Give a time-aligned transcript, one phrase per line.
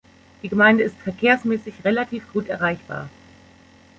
[0.41, 3.07] Die Gemeinde ist verkehrsmässig relativ gut erreichbar.